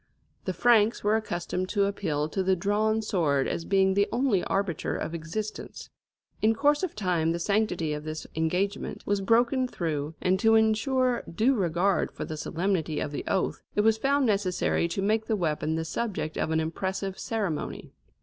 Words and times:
The 0.45 0.53
Franks 0.53 1.03
were 1.03 1.15
accustomed 1.15 1.69
to 1.69 1.85
appeal 1.85 2.27
to 2.29 2.41
the 2.41 2.55
drawn 2.55 3.03
sword 3.03 3.47
as 3.47 3.65
being 3.65 3.93
the 3.93 4.07
only 4.11 4.43
arbiter 4.45 4.95
of 4.95 5.13
existence. 5.13 5.91
In 6.41 6.55
course 6.55 6.81
of 6.81 6.95
time 6.95 7.33
the 7.33 7.37
sanctity 7.37 7.93
of 7.93 8.03
this 8.03 8.25
engagement 8.35 9.05
was 9.05 9.21
broken 9.21 9.67
through, 9.67 10.15
and 10.19 10.39
to 10.39 10.55
ensure 10.55 11.21
due 11.31 11.53
regard 11.53 12.11
for 12.11 12.25
the 12.25 12.35
solemnity 12.35 12.99
of 12.99 13.11
the 13.11 13.23
oath, 13.27 13.61
it 13.75 13.81
was 13.81 13.99
found 13.99 14.25
necessary 14.25 14.87
to 14.87 15.03
make 15.03 15.27
the 15.27 15.35
weapon 15.35 15.75
the 15.75 15.85
subject 15.85 16.35
of 16.35 16.49
an 16.49 16.59
impressive 16.59 17.19
ceremony. 17.19 17.91